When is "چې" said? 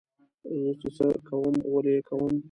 0.81-0.87